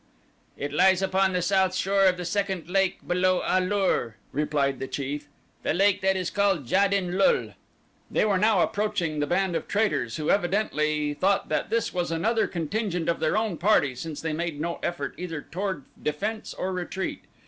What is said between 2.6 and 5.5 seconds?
lake below A lur," replied the chief,